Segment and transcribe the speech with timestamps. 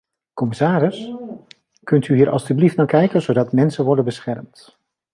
[0.41, 1.09] Commissaris,
[1.83, 4.77] kunt u hier alstublieft naar kijken, zodat mensen worden beschermd.